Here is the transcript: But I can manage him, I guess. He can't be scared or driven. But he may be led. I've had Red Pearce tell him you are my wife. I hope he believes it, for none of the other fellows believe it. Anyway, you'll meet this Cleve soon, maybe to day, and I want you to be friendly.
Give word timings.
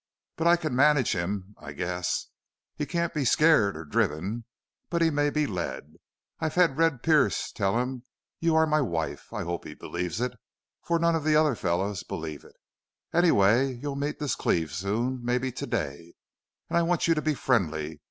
But 0.35 0.47
I 0.47 0.55
can 0.55 0.75
manage 0.75 1.11
him, 1.13 1.53
I 1.59 1.73
guess. 1.73 2.29
He 2.75 2.87
can't 2.87 3.13
be 3.13 3.23
scared 3.23 3.77
or 3.77 3.85
driven. 3.85 4.45
But 4.89 5.03
he 5.03 5.11
may 5.11 5.29
be 5.29 5.45
led. 5.45 5.93
I've 6.39 6.55
had 6.55 6.75
Red 6.79 7.03
Pearce 7.03 7.51
tell 7.51 7.77
him 7.79 8.01
you 8.39 8.55
are 8.55 8.65
my 8.65 8.81
wife. 8.81 9.31
I 9.31 9.43
hope 9.43 9.63
he 9.63 9.75
believes 9.75 10.19
it, 10.19 10.31
for 10.81 10.97
none 10.97 11.13
of 11.13 11.23
the 11.23 11.35
other 11.35 11.53
fellows 11.53 12.01
believe 12.01 12.43
it. 12.43 12.55
Anyway, 13.13 13.73
you'll 13.73 13.95
meet 13.95 14.17
this 14.17 14.33
Cleve 14.35 14.71
soon, 14.73 15.23
maybe 15.23 15.51
to 15.51 15.67
day, 15.67 16.15
and 16.67 16.79
I 16.79 16.81
want 16.81 17.07
you 17.07 17.13
to 17.13 17.21
be 17.21 17.35
friendly. 17.35 17.99